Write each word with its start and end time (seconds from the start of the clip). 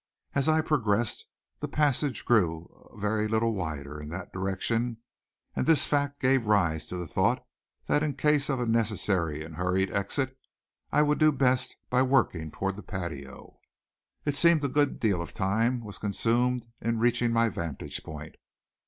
As 0.33 0.49
I 0.49 0.61
progressed 0.61 1.27
the 1.59 1.67
passage 1.67 2.25
grew 2.25 2.65
a 2.91 2.97
very 2.99 3.27
little 3.27 3.53
wider 3.53 3.99
in 3.99 4.09
that 4.09 4.33
direction, 4.33 4.97
and 5.55 5.67
this 5.67 5.85
fact 5.85 6.19
gave 6.19 6.47
rise 6.47 6.87
to 6.87 6.97
the 6.97 7.05
thought 7.05 7.45
that 7.85 8.01
in 8.01 8.15
case 8.15 8.49
of 8.49 8.59
a 8.59 8.65
necessary 8.65 9.43
and 9.45 9.57
hurried 9.57 9.91
exit 9.91 10.35
I 10.91 11.03
would 11.03 11.19
do 11.19 11.31
best 11.31 11.75
by 11.91 12.01
working 12.01 12.49
toward 12.49 12.77
the 12.77 12.81
patio. 12.81 13.59
It 14.25 14.33
seemed 14.35 14.63
a 14.63 14.67
good 14.69 14.99
deal 14.99 15.21
of 15.21 15.35
time 15.35 15.83
was 15.83 15.99
consumed 15.99 16.65
in 16.81 16.97
reaching 16.97 17.31
my 17.31 17.49
vantage 17.49 18.03
point. 18.03 18.37